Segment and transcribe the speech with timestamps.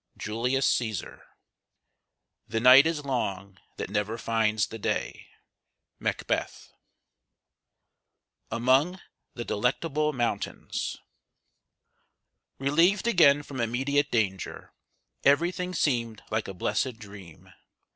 [0.17, 1.21] JULIUS CÆSAR.
[2.47, 5.27] The night is long that never finds the day.
[5.99, 6.73] MACBETH.
[8.49, 8.99] [Sidenote: AMONG
[9.35, 10.97] THE DELECTABLE MOUNTAINS.]
[12.57, 14.73] Relieved again from immediate danger,
[15.23, 17.53] every thing seemed like a blessed dream.